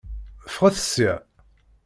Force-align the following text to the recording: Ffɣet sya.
Ffɣet 0.51 0.77
sya. 0.91 1.13